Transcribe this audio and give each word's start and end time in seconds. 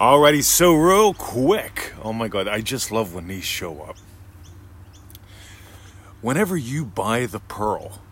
Alrighty, 0.00 0.42
so 0.42 0.74
real 0.74 1.14
quick. 1.14 1.92
Oh 2.02 2.12
my 2.12 2.26
god, 2.26 2.48
I 2.48 2.62
just 2.62 2.90
love 2.90 3.14
when 3.14 3.28
these 3.28 3.44
show 3.44 3.82
up. 3.82 3.96
Whenever 6.20 6.56
you 6.56 6.84
buy 6.84 7.26
the 7.26 7.38
pearl, 7.38 8.02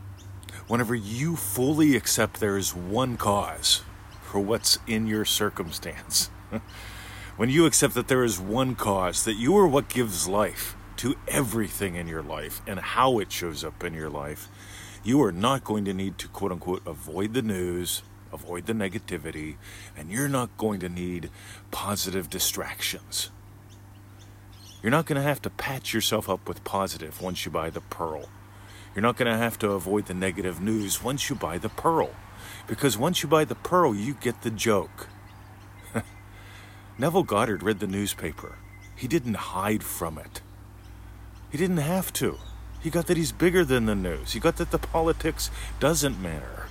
whenever 0.69 0.95
you 0.95 1.35
fully 1.35 1.97
accept 1.97 2.39
there 2.39 2.57
is 2.57 2.73
one 2.73 3.17
cause 3.17 3.83
for 4.23 4.39
what's 4.39 4.79
in 4.87 5.09
your 5.09 5.25
circumstance, 5.25 6.31
when 7.37 7.51
you 7.51 7.67
accept 7.67 7.95
that 7.95 8.07
there 8.07 8.23
is 8.23 8.39
one 8.39 8.77
cause, 8.77 9.25
that 9.25 9.35
you 9.35 9.57
are 9.59 9.67
what 9.67 9.89
gives 9.89 10.29
life 10.29 10.77
to 10.99 11.17
everything 11.27 11.97
in 11.97 12.07
your 12.07 12.23
life 12.23 12.63
and 12.65 12.79
how 12.79 13.19
it 13.19 13.33
shows 13.33 13.65
up 13.65 13.83
in 13.83 13.93
your 13.93 14.09
life, 14.09 14.47
you 15.03 15.21
are 15.21 15.33
not 15.33 15.65
going 15.65 15.85
to 15.85 15.93
need 15.93 16.17
to 16.19 16.29
quote 16.29 16.53
unquote 16.53 16.87
avoid 16.87 17.35
the 17.35 17.43
news 17.43 18.03
avoid 18.33 18.67
the 18.67 18.73
negativity, 18.73 19.57
and 19.97 20.11
you're 20.11 20.29
not 20.29 20.57
going 20.57 20.81
to 20.81 20.89
need 20.89 21.31
positive 21.71 22.31
distractions. 22.31 23.31
You're 24.83 24.91
not 24.91 25.07
going 25.07 25.21
to 25.21 25.27
have 25.27 25.43
to 25.43 25.51
patch 25.51 25.95
yourself 25.95 26.29
up 26.29 26.49
with 26.49 26.65
positive 26.65 27.23
once 27.23 27.45
you 27.45 27.53
buy 27.53 27.71
the 27.71 27.81
pearl. 27.81 28.29
You're 28.95 29.03
not 29.03 29.17
going 29.17 29.31
to 29.31 29.39
have 29.39 29.59
to 29.61 29.71
avoid 29.71 30.07
the 30.07 30.15
negative 30.15 30.61
news 30.61 31.03
once 31.03 31.31
you 31.31 31.37
buy 31.37 31.59
the 31.59 31.69
pearl. 31.69 32.11
Because 32.67 32.99
once 32.99 33.23
you 33.23 33.29
buy 33.29 33.45
the 33.45 33.55
pearl, 33.55 33.95
you 33.95 34.15
get 34.15 34.43
the 34.43 34.51
joke. 34.51 35.09
Neville 36.99 37.23
Goddard 37.23 37.63
read 37.63 37.79
the 37.79 37.87
newspaper. 37.87 38.57
He 38.97 39.07
didn't 39.07 39.35
hide 39.35 39.83
from 39.83 40.19
it. 40.19 40.43
He 41.51 41.59
didn't 41.59 41.79
have 41.79 42.13
to. 42.15 42.39
He 42.81 42.91
got 42.91 43.07
that 43.07 43.17
he's 43.17 43.33
bigger 43.33 43.65
than 43.65 43.87
the 43.87 43.95
news. 43.95 44.33
He 44.33 44.41
got 44.41 44.57
that 44.57 44.73
the 44.73 44.79
politics 44.79 45.51
doesn't 45.79 46.21
matter 46.21 46.62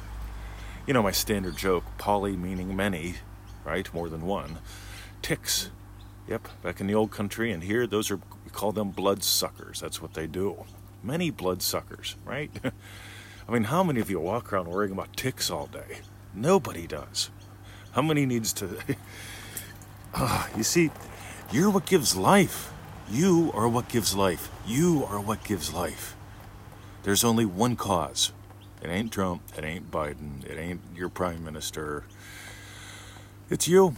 you 0.91 0.93
know, 0.93 1.01
my 1.01 1.11
standard 1.11 1.55
joke, 1.55 1.85
poly 1.97 2.35
meaning 2.35 2.75
many, 2.75 3.15
right? 3.63 3.93
More 3.93 4.09
than 4.09 4.23
one. 4.23 4.57
Ticks. 5.21 5.69
Yep, 6.27 6.49
back 6.61 6.81
in 6.81 6.87
the 6.87 6.95
old 6.95 7.11
country 7.11 7.49
and 7.53 7.63
here, 7.63 7.87
those 7.87 8.11
are, 8.11 8.17
we 8.17 8.51
call 8.51 8.73
them 8.73 8.89
blood 8.89 9.23
suckers. 9.23 9.79
That's 9.79 10.01
what 10.01 10.15
they 10.15 10.27
do. 10.27 10.65
Many 11.01 11.29
blood 11.29 11.61
suckers, 11.61 12.17
right? 12.25 12.51
I 13.47 13.51
mean, 13.53 13.63
how 13.63 13.83
many 13.83 14.01
of 14.01 14.09
you 14.09 14.19
walk 14.19 14.51
around 14.51 14.67
worrying 14.67 14.91
about 14.91 15.15
ticks 15.15 15.49
all 15.49 15.67
day? 15.67 15.99
Nobody 16.33 16.87
does. 16.87 17.29
How 17.93 18.01
many 18.01 18.25
needs 18.25 18.51
to. 18.51 18.77
uh, 20.13 20.47
you 20.57 20.63
see, 20.63 20.91
you're 21.53 21.69
what 21.69 21.85
gives 21.85 22.17
life. 22.17 22.73
You 23.09 23.49
are 23.53 23.69
what 23.69 23.87
gives 23.87 24.13
life. 24.13 24.51
You 24.67 25.05
are 25.05 25.21
what 25.21 25.45
gives 25.45 25.73
life. 25.73 26.17
There's 27.03 27.23
only 27.23 27.45
one 27.45 27.77
cause 27.77 28.33
it 28.81 28.89
ain't 28.89 29.11
Trump. 29.11 29.41
It 29.57 29.63
ain't 29.63 29.91
Biden. 29.91 30.45
It 30.49 30.57
ain't 30.57 30.81
your 30.95 31.09
prime 31.09 31.43
minister. 31.43 32.03
It's 33.49 33.67
you. 33.67 33.95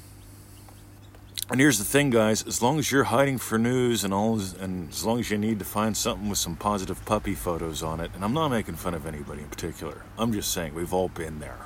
And 1.50 1.60
here's 1.60 1.78
the 1.78 1.84
thing, 1.84 2.10
guys. 2.10 2.46
As 2.48 2.62
long 2.62 2.80
as 2.80 2.92
you're 2.92 3.04
hiding 3.04 3.38
for 3.38 3.58
news 3.58 4.04
and 4.04 4.14
all, 4.14 4.40
and 4.60 4.90
as 4.90 5.06
long 5.06 5.20
as 5.20 5.30
you 5.30 5.38
need 5.38 5.60
to 5.60 5.66
find 5.66 5.96
something 5.96 6.30
with 6.30 6.38
some 6.38 6.56
positive 6.56 7.04
puppy 7.06 7.36
photos 7.36 7.84
on 7.84 8.00
it, 8.00 8.12
and 8.16 8.24
I'm 8.24 8.34
not 8.34 8.50
making 8.50 8.76
fun 8.76 8.94
of 8.94 9.06
anybody 9.06 9.42
in 9.42 9.50
particular. 9.50 10.04
I'm 10.18 10.32
just 10.32 10.52
saying 10.52 10.74
we've 10.74 10.94
all 10.94 11.10
been 11.10 11.40
there, 11.40 11.60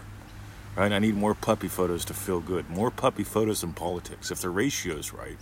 right? 0.75 0.91
I 0.91 0.99
need 0.99 1.15
more 1.15 1.35
puppy 1.35 1.67
photos 1.67 2.03
to 2.05 2.13
feel 2.13 2.39
good. 2.39 2.69
More 2.69 2.89
puppy 2.89 3.23
photos 3.23 3.63
in 3.63 3.73
politics, 3.73 4.31
if 4.31 4.41
the 4.41 4.49
ratio's 4.49 5.13
right. 5.13 5.38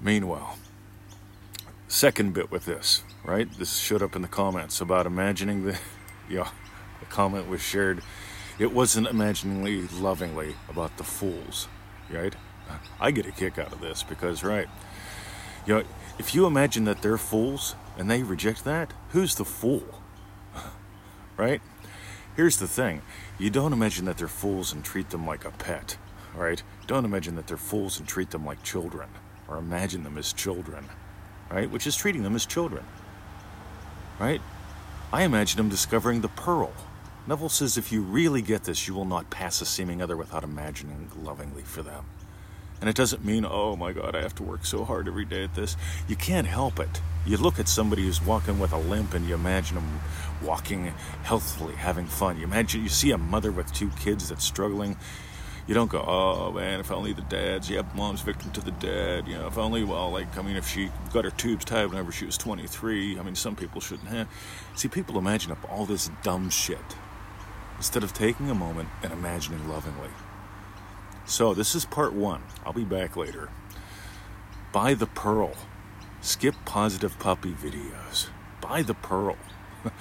Meanwhile, 0.00 0.58
second 1.86 2.34
bit 2.34 2.50
with 2.50 2.66
this, 2.66 3.04
right? 3.24 3.50
This 3.56 3.78
showed 3.78 4.02
up 4.02 4.16
in 4.16 4.22
the 4.22 4.28
comments 4.28 4.80
about 4.80 5.06
imagining 5.06 5.64
the 5.64 5.78
yeah, 6.28 6.48
the 7.00 7.06
comment 7.06 7.48
was 7.48 7.60
shared. 7.60 8.02
It 8.58 8.72
wasn't 8.72 9.06
imaginingly 9.08 9.86
lovingly 9.88 10.56
about 10.68 10.96
the 10.96 11.04
fools, 11.04 11.68
right? 12.10 12.34
I 13.00 13.10
get 13.10 13.26
a 13.26 13.32
kick 13.32 13.58
out 13.58 13.72
of 13.72 13.80
this 13.80 14.02
because, 14.02 14.42
right, 14.42 14.68
you 15.66 15.74
know, 15.74 15.84
if 16.18 16.34
you 16.34 16.46
imagine 16.46 16.84
that 16.84 17.02
they're 17.02 17.18
fools 17.18 17.76
and 17.98 18.10
they 18.10 18.22
reject 18.22 18.64
that, 18.64 18.92
who's 19.10 19.34
the 19.34 19.44
fool? 19.44 20.02
right? 21.36 21.60
Here's 22.36 22.58
the 22.58 22.68
thing 22.68 23.02
you 23.38 23.50
don't 23.50 23.72
imagine 23.72 24.04
that 24.06 24.18
they're 24.18 24.28
fools 24.28 24.72
and 24.72 24.84
treat 24.84 25.10
them 25.10 25.26
like 25.26 25.44
a 25.44 25.50
pet, 25.50 25.96
right? 26.34 26.62
Don't 26.86 27.04
imagine 27.04 27.36
that 27.36 27.46
they're 27.46 27.56
fools 27.56 27.98
and 27.98 28.08
treat 28.08 28.30
them 28.30 28.46
like 28.46 28.62
children, 28.62 29.08
or 29.48 29.58
imagine 29.58 30.04
them 30.04 30.18
as 30.18 30.32
children, 30.32 30.86
right? 31.50 31.70
Which 31.70 31.86
is 31.86 31.96
treating 31.96 32.22
them 32.22 32.34
as 32.34 32.46
children, 32.46 32.84
right? 34.18 34.40
I 35.12 35.22
imagine 35.22 35.60
him 35.60 35.68
discovering 35.68 36.20
the 36.20 36.28
pearl. 36.28 36.72
Neville 37.28 37.48
says 37.48 37.76
if 37.76 37.92
you 37.92 38.02
really 38.02 38.42
get 38.42 38.64
this, 38.64 38.88
you 38.88 38.94
will 38.94 39.04
not 39.04 39.30
pass 39.30 39.60
a 39.60 39.66
seeming 39.66 40.02
other 40.02 40.16
without 40.16 40.44
imagining 40.44 41.10
lovingly 41.22 41.62
for 41.62 41.82
them. 41.82 42.04
And 42.80 42.90
it 42.90 42.96
doesn't 42.96 43.24
mean, 43.24 43.46
oh 43.48 43.76
my 43.76 43.92
God, 43.92 44.14
I 44.14 44.22
have 44.22 44.34
to 44.36 44.42
work 44.42 44.66
so 44.66 44.84
hard 44.84 45.08
every 45.08 45.24
day 45.24 45.44
at 45.44 45.54
this. 45.54 45.76
You 46.08 46.16
can't 46.16 46.46
help 46.46 46.78
it. 46.78 47.00
You 47.24 47.36
look 47.36 47.58
at 47.58 47.68
somebody 47.68 48.02
who's 48.02 48.20
walking 48.20 48.58
with 48.58 48.72
a 48.72 48.78
limp 48.78 49.14
and 49.14 49.26
you 49.26 49.34
imagine 49.34 49.76
them 49.76 50.00
walking 50.42 50.92
healthily, 51.22 51.74
having 51.74 52.06
fun. 52.06 52.36
You 52.36 52.44
imagine, 52.44 52.82
you 52.82 52.88
see 52.88 53.12
a 53.12 53.18
mother 53.18 53.50
with 53.50 53.72
two 53.72 53.90
kids 53.98 54.28
that's 54.28 54.44
struggling 54.44 54.96
you 55.66 55.74
don't 55.74 55.90
go, 55.90 56.00
oh 56.06 56.52
man, 56.52 56.78
if 56.78 56.92
only 56.92 57.12
the 57.12 57.22
dad's, 57.22 57.68
yep, 57.68 57.92
mom's 57.94 58.20
victim 58.20 58.50
to 58.52 58.60
the 58.60 58.70
dad, 58.72 59.26
you 59.26 59.34
know, 59.34 59.48
if 59.48 59.58
only, 59.58 59.82
well, 59.82 60.10
like, 60.10 60.38
I 60.38 60.42
mean, 60.42 60.56
if 60.56 60.68
she 60.68 60.90
got 61.12 61.24
her 61.24 61.30
tubes 61.30 61.64
tied 61.64 61.86
whenever 61.86 62.12
she 62.12 62.24
was 62.24 62.38
23, 62.38 63.18
I 63.18 63.22
mean, 63.22 63.34
some 63.34 63.56
people 63.56 63.80
shouldn't 63.80 64.08
have. 64.08 64.28
See, 64.76 64.88
people 64.88 65.18
imagine 65.18 65.50
up 65.50 65.58
all 65.70 65.84
this 65.84 66.10
dumb 66.22 66.50
shit 66.50 66.78
instead 67.76 68.04
of 68.04 68.12
taking 68.12 68.48
a 68.48 68.54
moment 68.54 68.88
and 69.02 69.12
imagining 69.12 69.68
lovingly. 69.68 70.10
So, 71.24 71.52
this 71.52 71.74
is 71.74 71.84
part 71.84 72.12
one. 72.12 72.42
I'll 72.64 72.72
be 72.72 72.84
back 72.84 73.16
later. 73.16 73.48
Buy 74.72 74.94
the 74.94 75.06
pearl. 75.06 75.54
Skip 76.20 76.54
positive 76.64 77.18
puppy 77.18 77.52
videos. 77.52 78.28
Buy 78.60 78.82
the 78.82 78.94
pearl. 78.94 79.36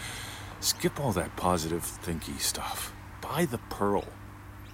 Skip 0.60 1.00
all 1.00 1.12
that 1.14 1.36
positive 1.36 1.82
thinky 1.82 2.40
stuff. 2.40 2.94
Buy 3.22 3.46
the 3.46 3.58
pearl. 3.58 4.06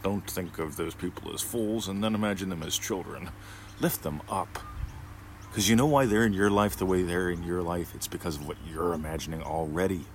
Don't 0.03 0.27
think 0.29 0.57
of 0.59 0.77
those 0.77 0.95
people 0.95 1.33
as 1.33 1.41
fools 1.41 1.87
and 1.87 2.03
then 2.03 2.15
imagine 2.15 2.49
them 2.49 2.63
as 2.63 2.77
children. 2.77 3.29
Lift 3.79 4.03
them 4.03 4.21
up. 4.29 4.59
Because 5.49 5.69
you 5.69 5.75
know 5.75 5.85
why 5.85 6.05
they're 6.05 6.25
in 6.25 6.33
your 6.33 6.49
life 6.49 6.77
the 6.77 6.85
way 6.85 7.03
they're 7.03 7.29
in 7.29 7.43
your 7.43 7.61
life? 7.61 7.93
It's 7.93 8.07
because 8.07 8.37
of 8.37 8.47
what 8.47 8.57
you're 8.65 8.93
imagining 8.93 9.43
already. 9.43 10.05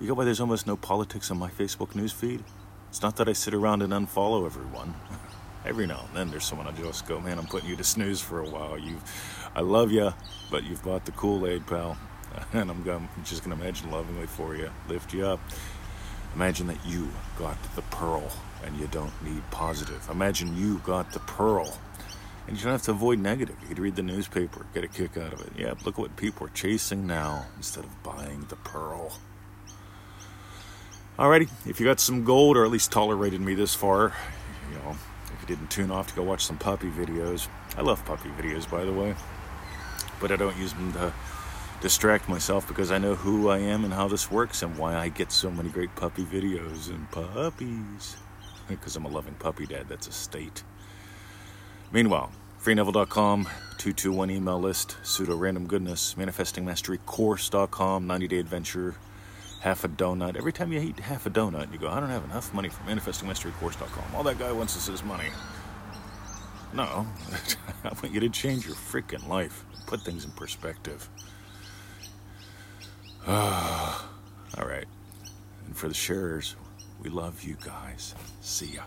You 0.00 0.08
go 0.08 0.14
why 0.14 0.24
there's 0.24 0.40
almost 0.40 0.66
no 0.66 0.76
politics 0.76 1.30
on 1.30 1.38
my 1.38 1.50
Facebook 1.50 1.94
news 1.94 2.12
feed? 2.12 2.44
It's 2.90 3.02
not 3.02 3.16
that 3.16 3.28
I 3.28 3.32
sit 3.32 3.54
around 3.54 3.82
and 3.82 3.92
unfollow 3.92 4.46
everyone. 4.46 4.94
Every 5.66 5.86
now 5.86 6.04
and 6.08 6.16
then 6.16 6.30
there's 6.30 6.44
someone 6.44 6.68
I 6.68 6.72
just 6.72 7.06
go, 7.06 7.20
man, 7.20 7.38
I'm 7.38 7.46
putting 7.46 7.68
you 7.68 7.76
to 7.76 7.84
snooze 7.84 8.20
for 8.20 8.40
a 8.40 8.48
while. 8.48 8.78
You, 8.78 8.98
I 9.54 9.60
love 9.62 9.90
you, 9.90 10.12
but 10.50 10.64
you've 10.64 10.82
bought 10.82 11.04
the 11.04 11.12
Kool-Aid, 11.12 11.66
pal. 11.66 11.98
And 12.52 12.70
I'm, 12.70 12.88
I'm 12.88 13.08
just 13.24 13.44
going 13.44 13.56
to 13.56 13.62
imagine 13.62 13.90
lovingly 13.92 14.26
for 14.26 14.56
you, 14.56 14.68
lift 14.88 15.14
you 15.14 15.24
up. 15.24 15.40
Imagine 16.34 16.66
that 16.66 16.84
you 16.84 17.08
got 17.38 17.56
the 17.76 17.82
pearl 17.82 18.30
and 18.64 18.76
you 18.76 18.88
don't 18.88 19.12
need 19.22 19.42
positive. 19.50 20.08
Imagine 20.10 20.56
you 20.56 20.78
got 20.78 21.12
the 21.12 21.20
pearl 21.20 21.78
and 22.46 22.56
you 22.56 22.64
don't 22.64 22.72
have 22.72 22.82
to 22.82 22.90
avoid 22.90 23.18
negative. 23.18 23.56
You 23.62 23.68
could 23.68 23.78
read 23.78 23.96
the 23.96 24.02
newspaper, 24.02 24.66
get 24.74 24.84
a 24.84 24.88
kick 24.88 25.16
out 25.16 25.32
of 25.32 25.40
it. 25.40 25.52
Yeah, 25.56 25.74
look 25.84 25.94
at 25.94 25.98
what 25.98 26.16
people 26.16 26.46
are 26.46 26.50
chasing 26.50 27.06
now 27.06 27.46
instead 27.56 27.84
of 27.84 28.02
buying 28.02 28.46
the 28.48 28.56
pearl. 28.56 29.18
Alrighty, 31.18 31.48
if 31.66 31.78
you 31.78 31.86
got 31.86 32.00
some 32.00 32.24
gold 32.24 32.56
or 32.56 32.64
at 32.64 32.70
least 32.70 32.90
tolerated 32.90 33.40
me 33.40 33.54
this 33.54 33.74
far, 33.74 34.12
you 34.68 34.78
know, 34.78 34.96
if 35.32 35.40
you 35.40 35.46
didn't 35.46 35.70
tune 35.70 35.92
off 35.92 36.08
to 36.08 36.14
go 36.16 36.22
watch 36.24 36.44
some 36.44 36.58
puppy 36.58 36.90
videos. 36.90 37.46
I 37.76 37.82
love 37.82 38.04
puppy 38.04 38.30
videos, 38.30 38.68
by 38.68 38.84
the 38.84 38.92
way, 38.92 39.14
but 40.20 40.32
I 40.32 40.36
don't 40.36 40.56
use 40.56 40.72
them 40.72 40.92
to 40.94 41.12
distract 41.84 42.30
myself 42.30 42.66
because 42.66 42.90
I 42.90 42.96
know 42.96 43.14
who 43.14 43.50
I 43.50 43.58
am 43.58 43.84
and 43.84 43.92
how 43.92 44.08
this 44.08 44.30
works 44.30 44.62
and 44.62 44.78
why 44.78 44.96
I 44.96 45.10
get 45.10 45.30
so 45.30 45.50
many 45.50 45.68
great 45.68 45.94
puppy 45.94 46.24
videos 46.24 46.88
and 46.88 47.10
puppies. 47.10 48.16
Because 48.66 48.96
I'm 48.96 49.04
a 49.04 49.08
loving 49.08 49.34
puppy 49.34 49.66
dad, 49.66 49.84
that's 49.86 50.06
a 50.06 50.12
state. 50.12 50.62
Meanwhile, 51.92 52.32
freeneville.com, 52.58 53.44
221 53.44 54.30
email 54.30 54.58
list, 54.58 54.96
pseudo 55.02 55.36
random 55.36 55.66
goodness, 55.66 56.14
manifestingmasterycourse.com, 56.14 58.06
90 58.06 58.28
day 58.28 58.38
adventure, 58.38 58.94
half 59.60 59.84
a 59.84 59.88
donut. 59.88 60.38
Every 60.38 60.54
time 60.54 60.72
you 60.72 60.80
eat 60.80 61.00
half 61.00 61.26
a 61.26 61.30
donut, 61.30 61.70
you 61.70 61.78
go, 61.78 61.90
I 61.90 62.00
don't 62.00 62.08
have 62.08 62.24
enough 62.24 62.54
money 62.54 62.70
for 62.70 62.82
manifestingmasterycourse.com. 62.84 64.14
All 64.14 64.22
that 64.22 64.38
guy 64.38 64.52
wants 64.52 64.74
is 64.74 64.86
his 64.86 65.04
money. 65.04 65.28
No, 66.72 67.06
I 67.84 67.88
want 67.88 68.10
you 68.10 68.20
to 68.20 68.30
change 68.30 68.64
your 68.64 68.74
freaking 68.74 69.28
life, 69.28 69.66
put 69.86 70.00
things 70.00 70.24
in 70.24 70.30
perspective. 70.30 71.10
Ah. 73.26 74.08
All 74.58 74.66
right. 74.66 74.86
And 75.66 75.76
for 75.76 75.88
the 75.88 75.94
sharers, 75.94 76.56
we 77.02 77.10
love 77.10 77.42
you 77.42 77.56
guys. 77.64 78.14
See 78.40 78.74
ya. 78.74 78.82